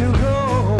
[0.00, 0.79] to go.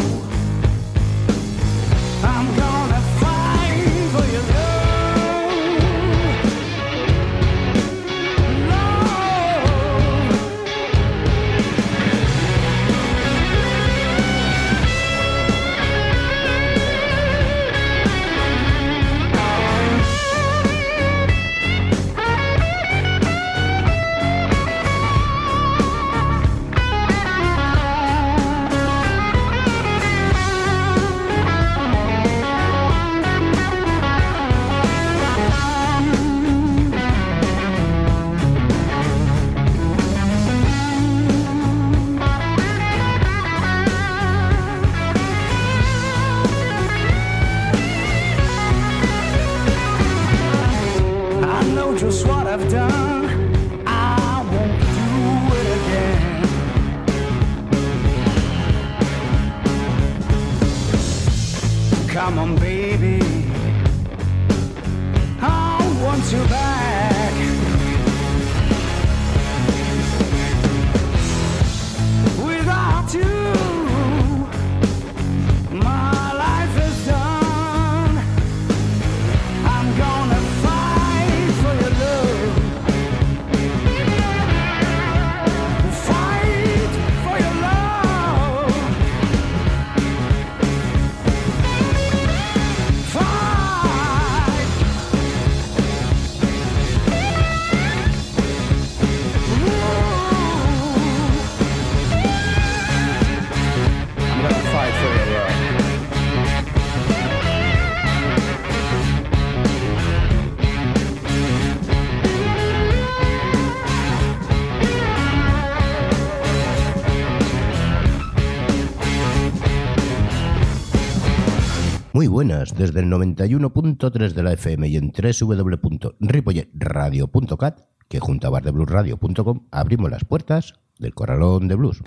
[122.21, 129.69] Muy buenas, desde el 91.3 de la FM y en www.ripolletradio.cat, que junto a bardebluesradio.com
[129.71, 132.03] abrimos las puertas del Corralón de Blues.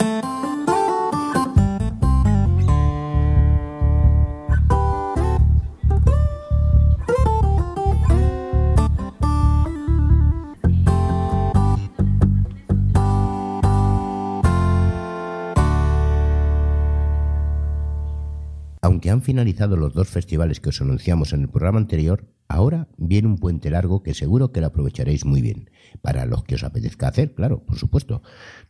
[19.04, 23.28] aunque han finalizado los dos festivales que os anunciamos en el programa anterior, ahora viene
[23.28, 25.70] un puente largo que seguro que lo aprovecharéis muy bien,
[26.02, 28.22] para los que os apetezca hacer, claro, por supuesto.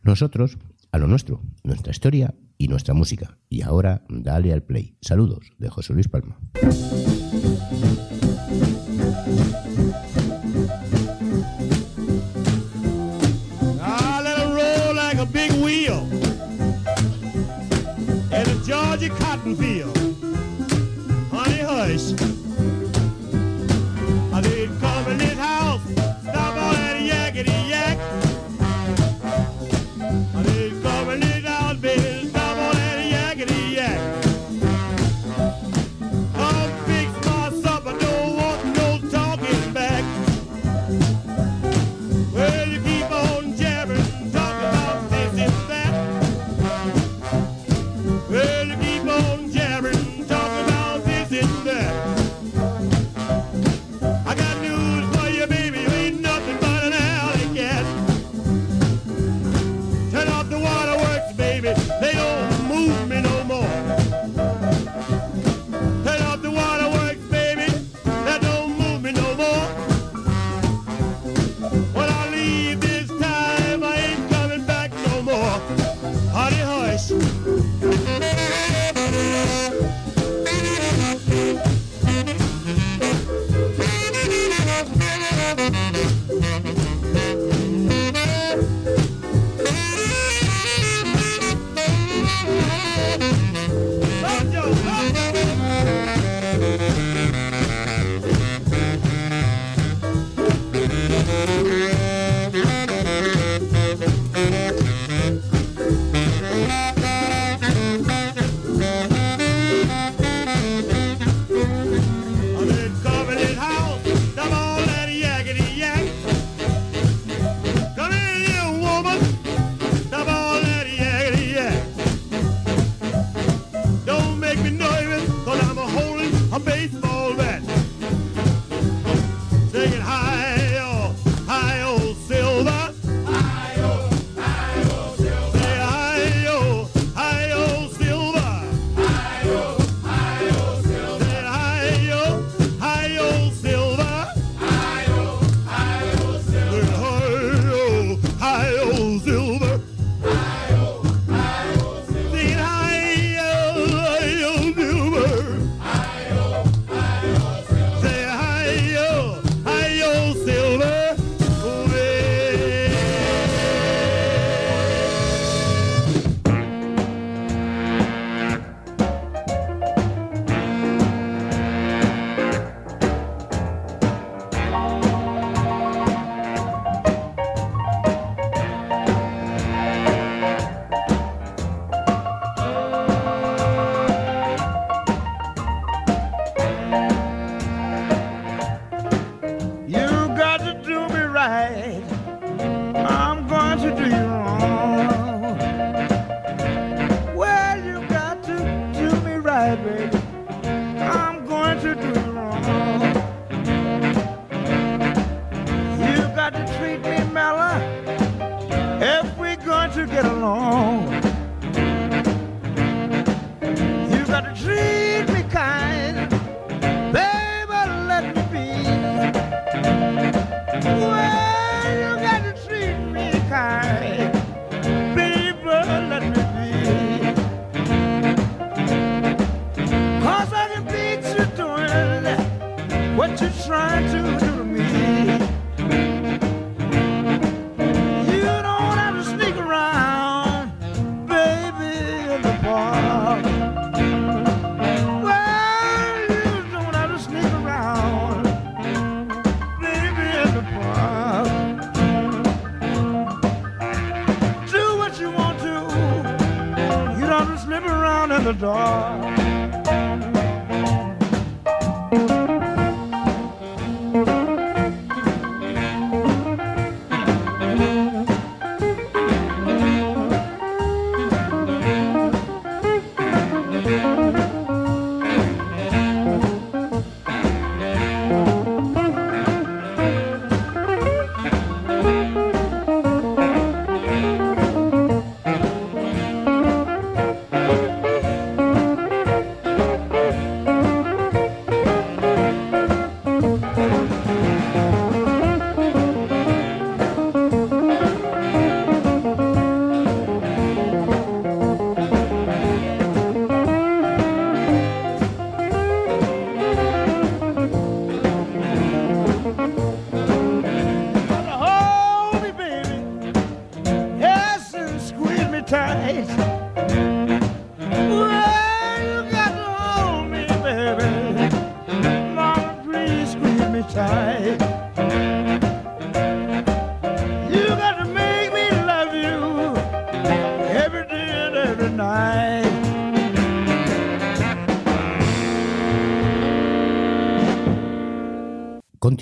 [0.02, 0.58] Nosotros,
[0.90, 3.38] a lo nuestro, nuestra historia y nuestra música.
[3.48, 4.96] Y ahora, dale al play.
[5.00, 6.36] Saludos de José Luis Palma.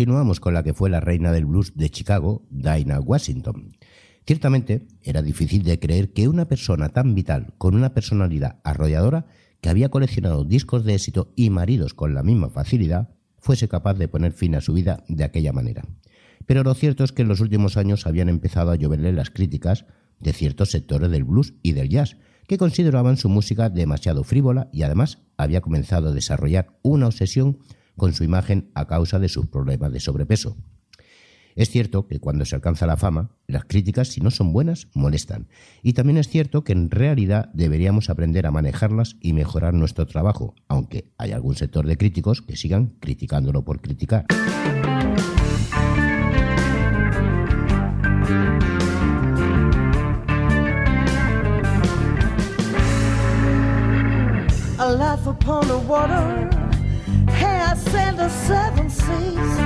[0.02, 3.76] Continuamos con la que fue la reina del blues de Chicago, Dinah Washington.
[4.26, 9.26] Ciertamente era difícil de creer que una persona tan vital, con una personalidad arrolladora,
[9.60, 14.08] que había coleccionado discos de éxito y maridos con la misma facilidad, fuese capaz de
[14.08, 15.84] poner fin a su vida de aquella manera.
[16.46, 19.84] Pero lo cierto es que en los últimos años habían empezado a lloverle las críticas
[20.18, 22.16] de ciertos sectores del blues y del jazz,
[22.48, 27.58] que consideraban su música demasiado frívola y además había comenzado a desarrollar una obsesión
[28.02, 30.56] con su imagen a causa de sus problemas de sobrepeso.
[31.54, 35.46] Es cierto que cuando se alcanza la fama, las críticas, si no son buenas, molestan.
[35.84, 40.56] Y también es cierto que en realidad deberíamos aprender a manejarlas y mejorar nuestro trabajo,
[40.66, 44.26] aunque hay algún sector de críticos que sigan criticándolo por criticar.
[58.22, 59.58] The seven seas.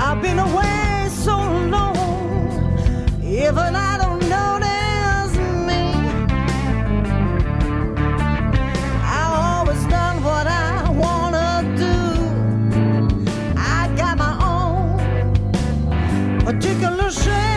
[0.00, 1.36] I've been away so
[1.68, 1.94] long,
[3.22, 5.36] even I don't notice
[5.68, 5.82] me.
[9.04, 11.96] I always done what I wanna do.
[13.58, 15.34] I got my own
[16.46, 17.51] particular shade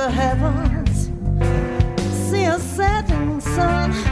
[0.00, 1.10] the heavens,
[2.30, 4.09] see a setting sun.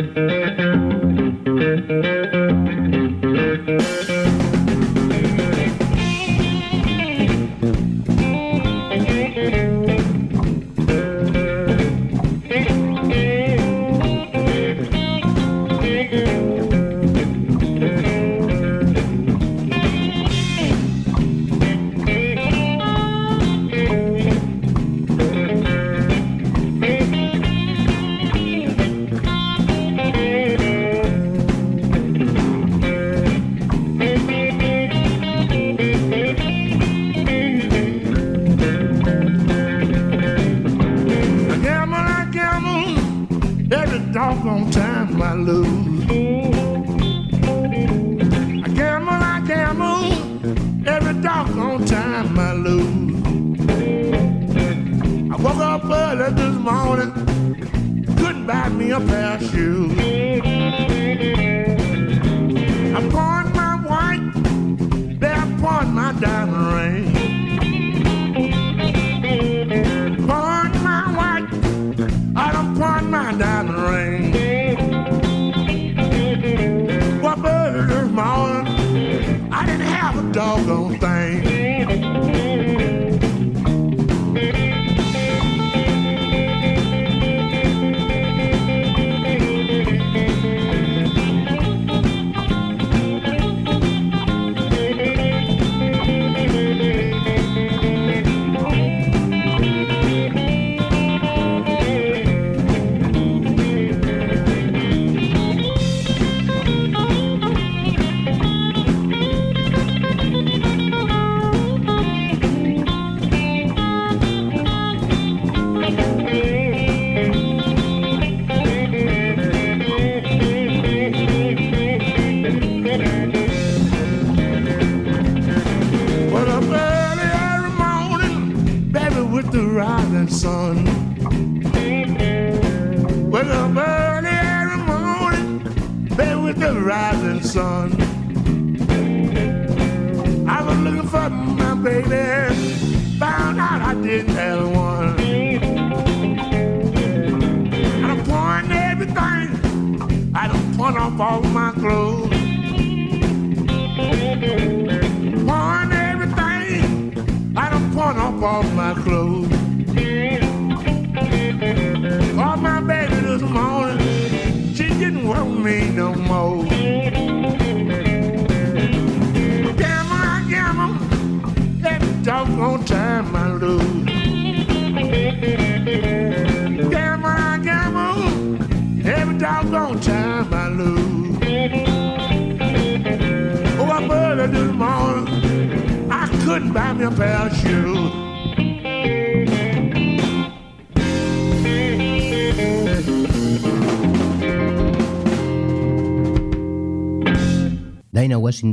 [0.00, 0.58] thank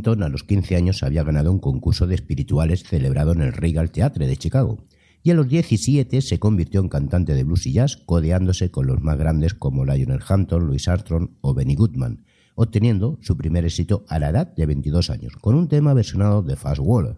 [0.09, 4.25] A los 15 años, había ganado un concurso de espirituales celebrado en el Regal Theatre
[4.25, 4.83] de Chicago,
[5.21, 9.01] y a los 17 se convirtió en cantante de blues y jazz, codeándose con los
[9.01, 14.17] más grandes como Lionel Hampton, Louis Armstrong o Benny Goodman, obteniendo su primer éxito a
[14.17, 17.17] la edad de 22 años, con un tema versionado de Fast Waller.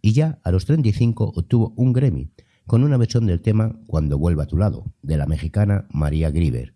[0.00, 2.30] Y ya a los 35 obtuvo un Grammy,
[2.66, 6.74] con una versión del tema Cuando vuelva a tu lado, de la mexicana María Grieber.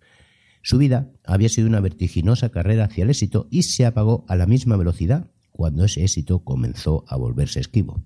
[0.61, 4.47] Su vida había sido una vertiginosa carrera hacia el éxito y se apagó a la
[4.47, 8.01] misma velocidad cuando ese éxito comenzó a volverse esquivo.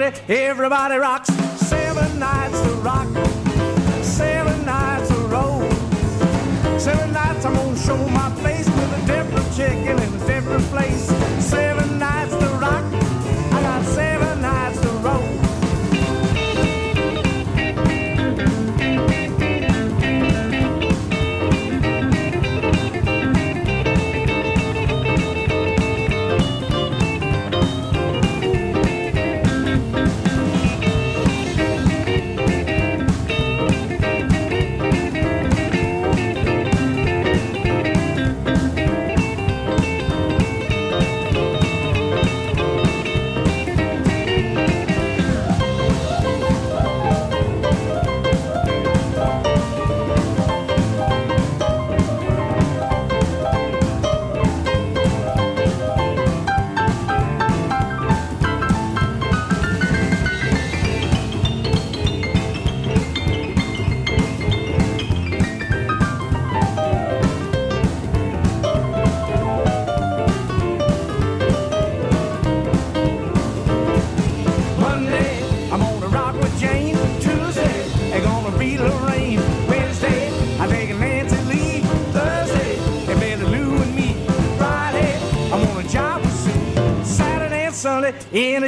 [0.00, 1.28] Sunday, everybody rocks.
[1.68, 3.06] Seven nights to rock,
[4.02, 5.60] seven nights to roll.
[6.78, 11.04] Seven nights I'm gonna show my face with a different chicken in a different place.
[11.44, 12.84] Seven nights to rock,
[13.52, 14.19] I got seven.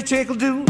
[0.05, 0.62] Take a do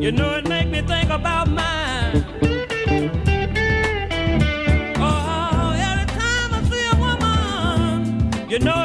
[0.00, 2.24] You know it make me think about mine.
[4.96, 8.84] Oh, every time I see a woman, you know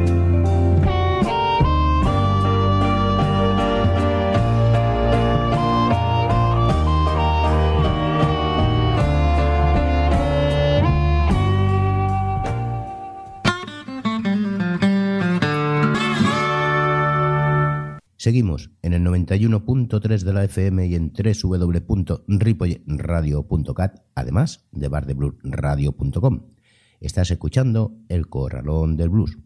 [18.21, 26.51] Seguimos en el 91.3 de la FM y en www.ripoyradio.cat, además de bardebluesradio.com.
[26.99, 29.39] Estás escuchando El Corralón del Blues.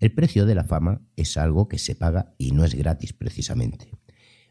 [0.00, 3.90] El precio de la fama es algo que se paga y no es gratis precisamente.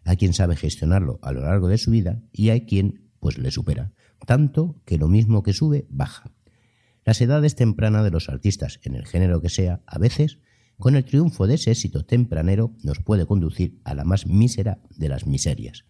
[0.03, 3.51] Hay quien sabe gestionarlo a lo largo de su vida y hay quien pues le
[3.51, 3.93] supera,
[4.25, 6.31] tanto que lo mismo que sube baja.
[7.05, 10.39] Las edades tempranas de los artistas, en el género que sea, a veces
[10.83, 15.07] con el triunfo de ese éxito tempranero nos puede conducir a la más mísera de
[15.07, 15.85] las miserias.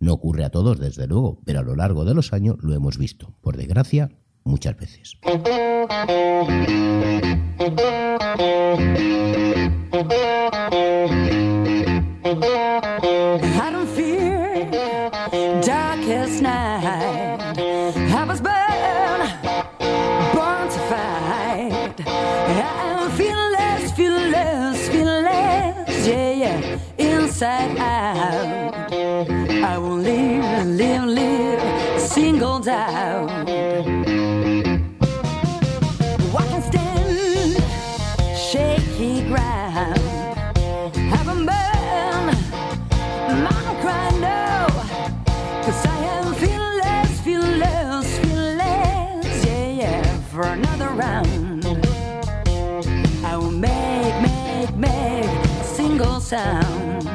[0.00, 2.96] No ocurre a todos, desde luego, pero a lo largo de los años lo hemos
[2.96, 4.08] visto, por desgracia,
[4.42, 5.18] muchas veces.
[27.42, 28.92] Inside out.
[28.92, 33.28] I will live, live, live, singled out.
[36.38, 37.56] I can stand
[38.36, 39.98] shaky ground.
[40.94, 42.24] Haven't been
[43.42, 44.66] mountain crying no,
[45.64, 51.64] cause I am fearless, fearless, fearless, yeah, yeah, for another round.
[53.24, 57.11] I will make, make, make single sound.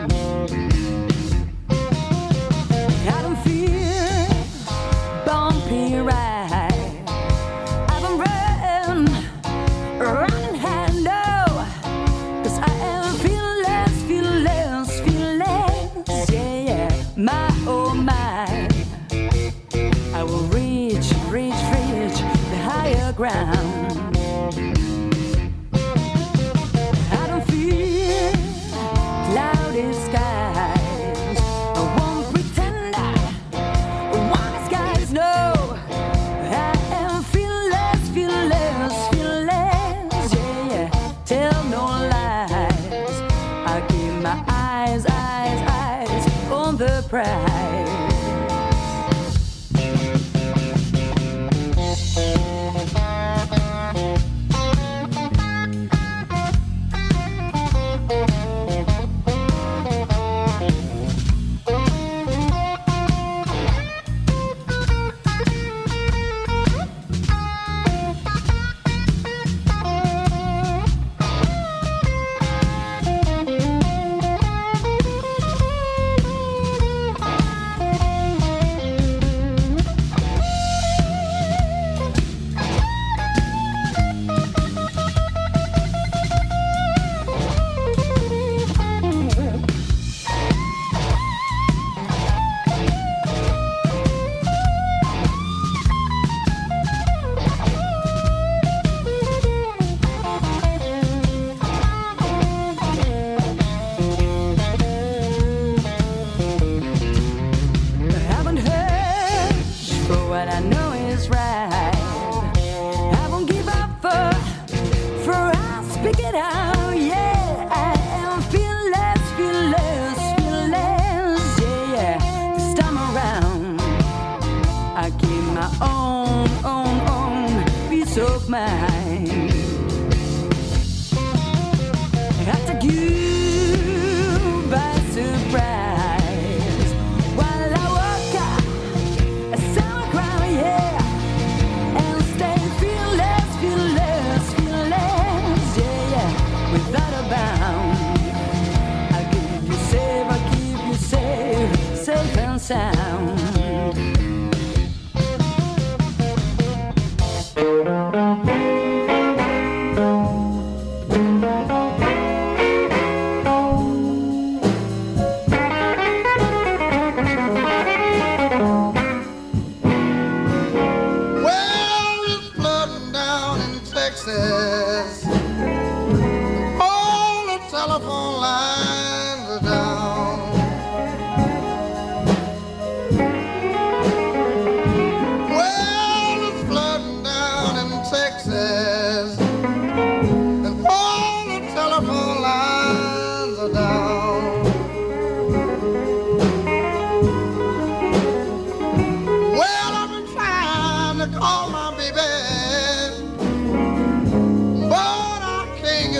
[152.70, 152.97] outside.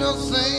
[0.08, 0.57] I can't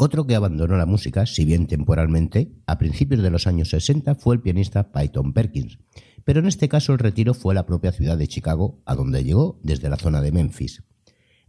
[0.00, 4.36] Otro que abandonó la música, si bien temporalmente, a principios de los años 60 fue
[4.36, 5.80] el pianista Peyton Perkins,
[6.24, 9.24] pero en este caso el retiro fue a la propia ciudad de Chicago, a donde
[9.24, 10.84] llegó desde la zona de Memphis.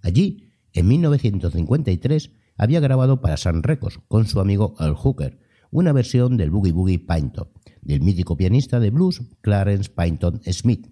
[0.01, 6.35] Allí, en 1953, había grabado para Sun Records con su amigo Earl Hooker una versión
[6.35, 7.51] del Boogie Boogie Pinto,
[7.83, 10.87] del mítico pianista de blues Clarence Pynton Smith.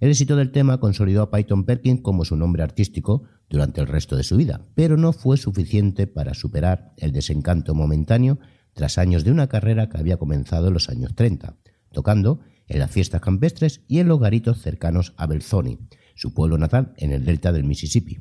[0.00, 4.16] El éxito del tema consolidó a Peyton Perkins como su nombre artístico durante el resto
[4.16, 8.38] de su vida, pero no fue suficiente para superar el desencanto momentáneo
[8.72, 11.56] tras años de una carrera que había comenzado en los años 30,
[11.92, 15.80] tocando en las fiestas campestres y en los garitos cercanos a Belzoni,
[16.14, 18.20] su pueblo natal en el delta del Mississippi.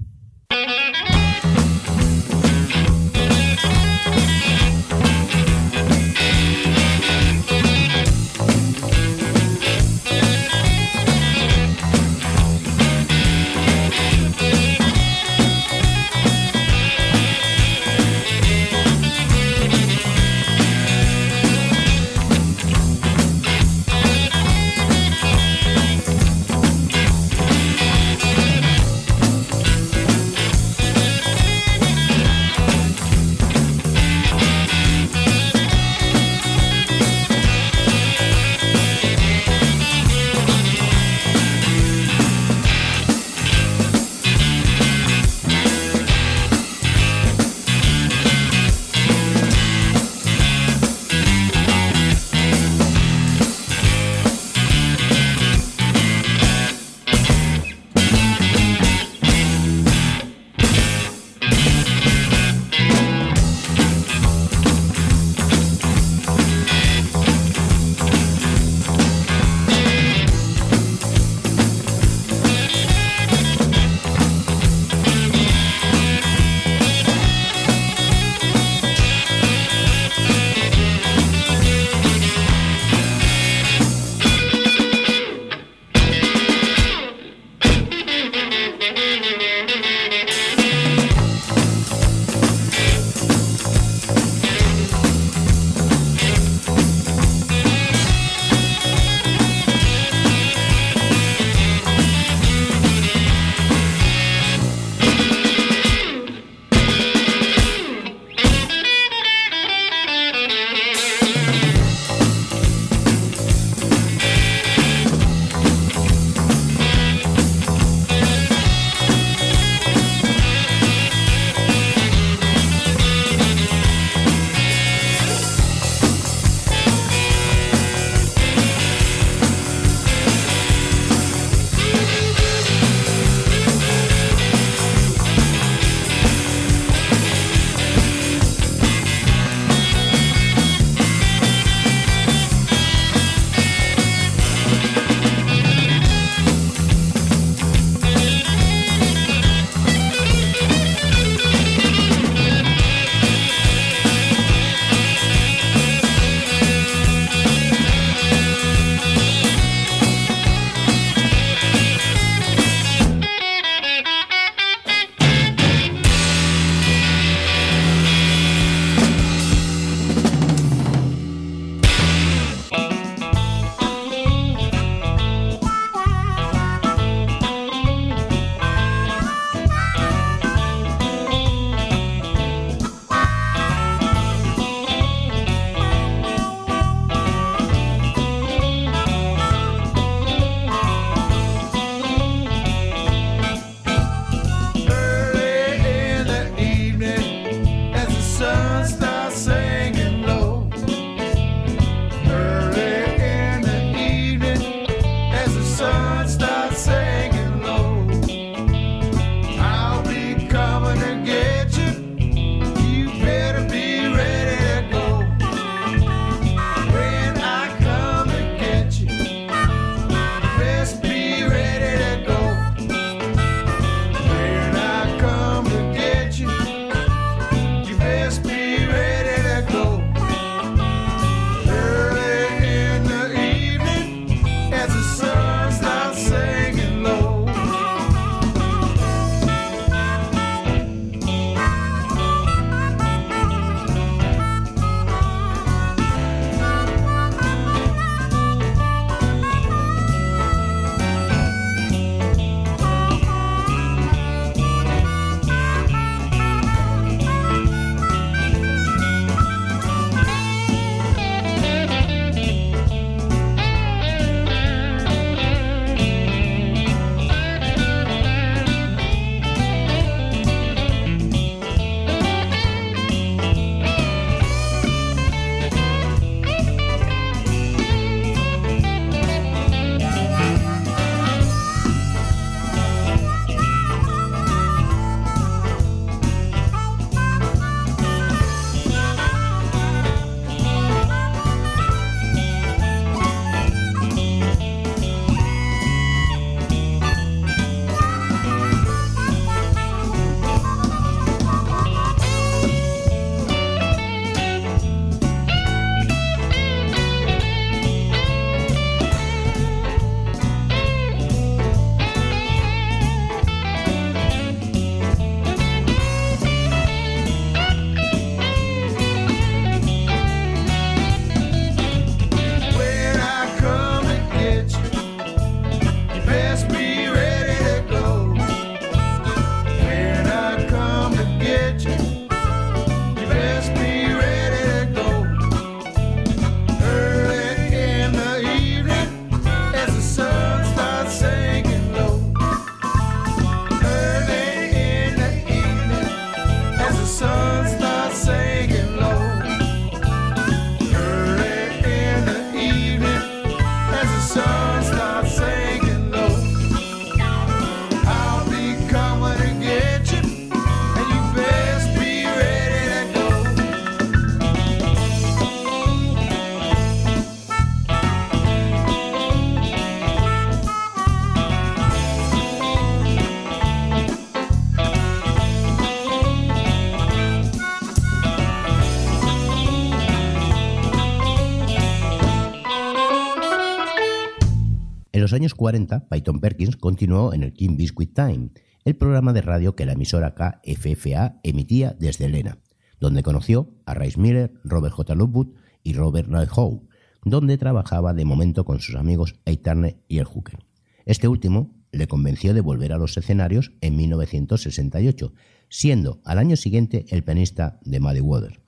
[385.29, 388.49] Los años 40, Peyton Perkins continuó en el King Biscuit Time,
[388.83, 392.57] el programa de radio que la emisora KFFA emitía desde Elena,
[392.99, 395.13] donde conoció a Rice Miller, Robert J.
[395.13, 395.49] Lockwood
[395.83, 396.81] y Robert Ray Howe,
[397.23, 400.65] donde trabajaba de momento con sus amigos Ed Turner y el Hooker.
[401.05, 405.31] Este último le convenció de volver a los escenarios en 1968,
[405.69, 408.63] siendo al año siguiente el pianista de Muddy Water.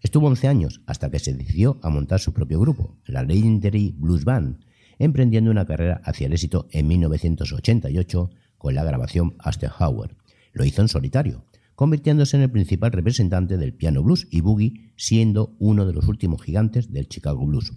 [0.00, 4.24] Estuvo 11 años hasta que se decidió a montar su propio grupo, la Legendary Blues
[4.24, 4.58] Band,
[5.00, 9.34] emprendiendo una carrera hacia el éxito en 1988 con la grabación
[9.80, 10.14] Howard.
[10.52, 11.44] Lo hizo en solitario,
[11.74, 16.42] convirtiéndose en el principal representante del piano blues y boogie, siendo uno de los últimos
[16.42, 17.72] gigantes del Chicago Blues.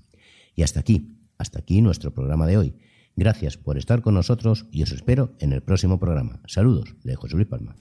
[0.55, 2.75] Y hasta aquí, hasta aquí nuestro programa de hoy.
[3.15, 6.41] Gracias por estar con nosotros y os espero en el próximo programa.
[6.45, 7.75] Saludos de José Luis Palma.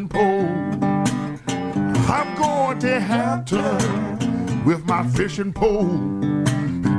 [0.00, 0.48] fishing pole.
[2.08, 5.98] I'm going to Hampton with my fishing pole.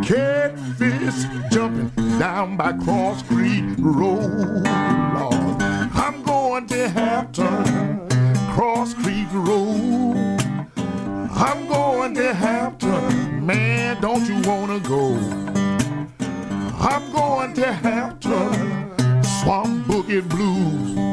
[0.03, 1.89] Catfish jumping
[2.19, 4.65] down by Cross Creek Road.
[4.67, 8.07] I'm going to Hampton,
[8.53, 10.37] Cross Creek Road.
[11.31, 15.15] I'm going to Hampton, man, don't you wanna go?
[16.79, 21.10] I'm going to Hampton, Swamp Boogie Blues.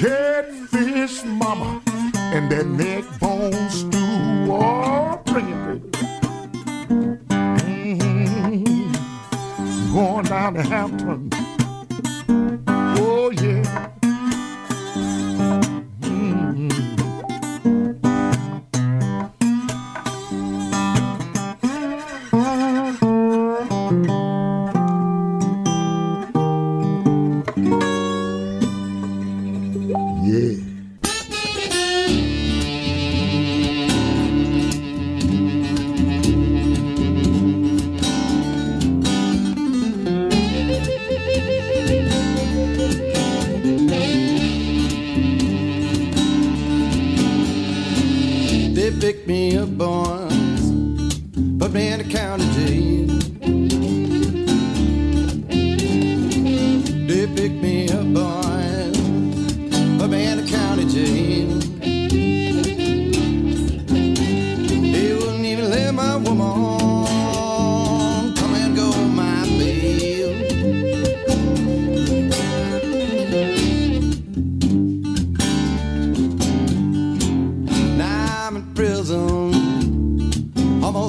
[0.00, 1.82] Catfish mama
[2.14, 3.98] and that neck bone stew.
[4.50, 5.92] Oh, bring it,
[7.68, 8.92] mm-hmm.
[9.92, 11.28] Going down to Hampton.
[12.96, 13.90] Oh, yeah.
[16.00, 16.89] Mm-hmm.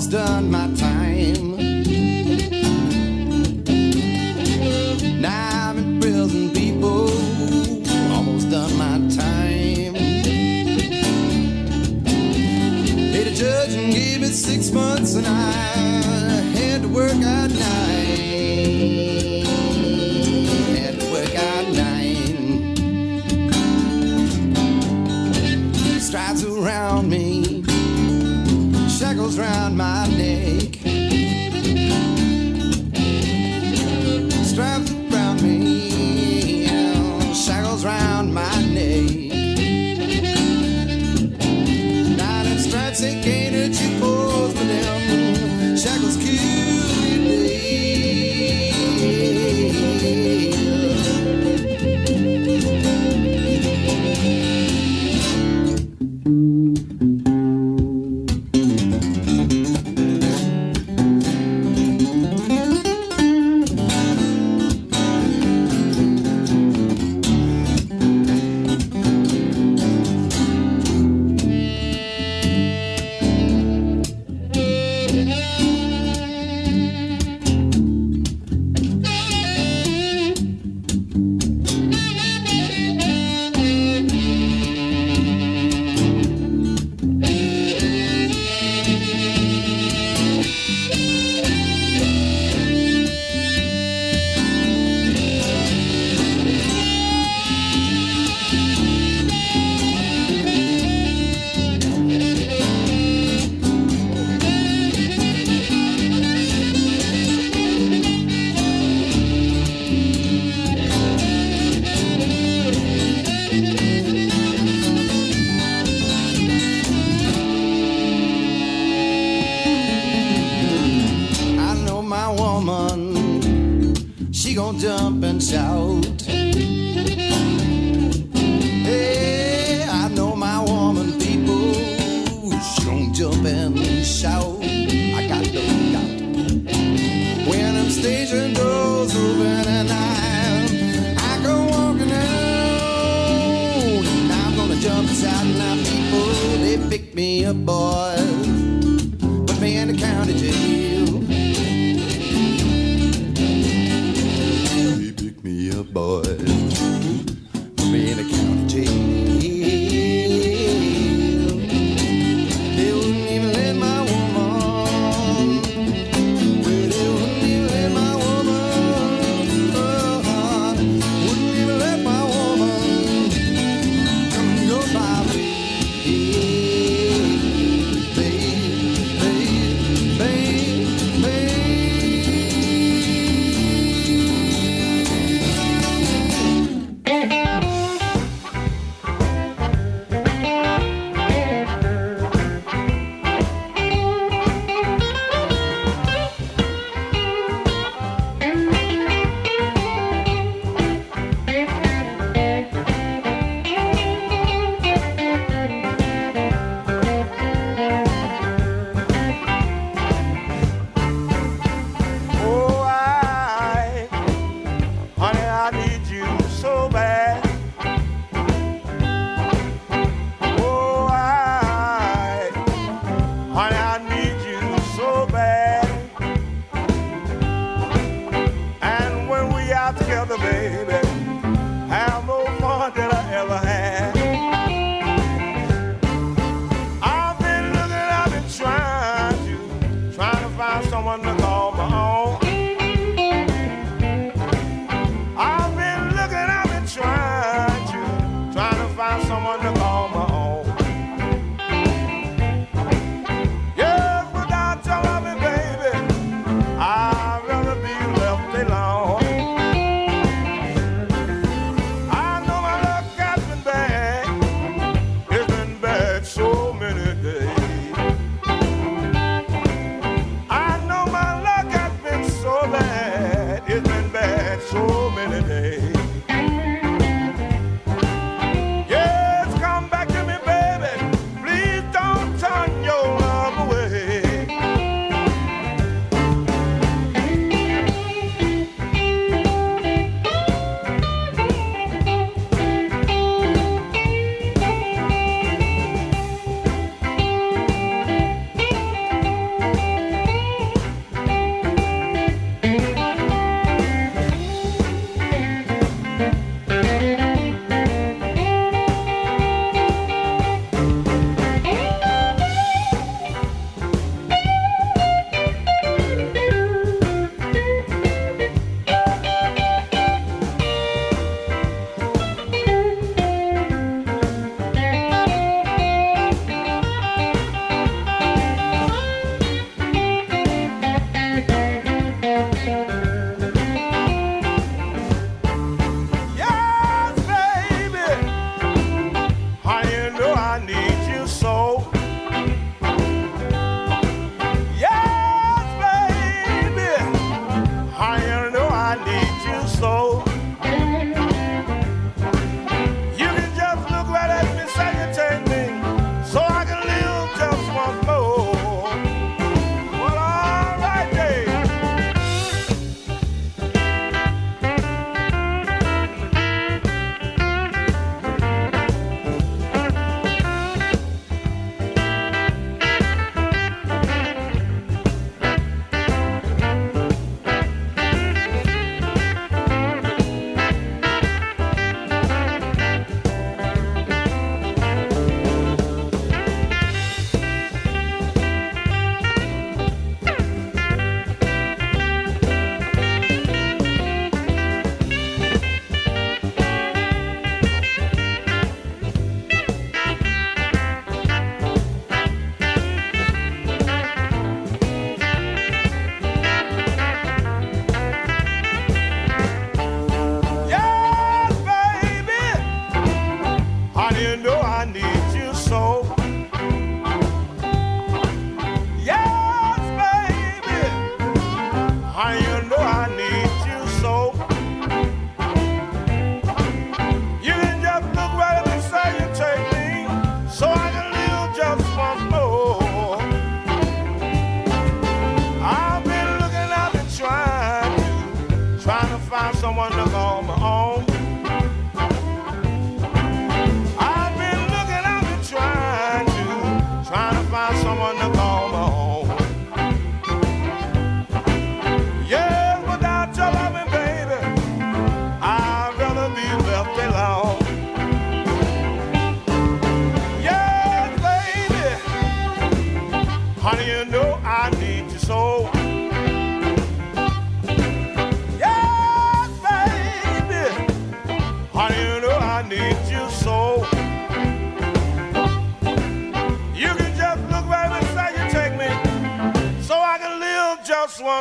[0.02, 0.90] almost done my time.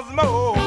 [0.01, 0.60] was more.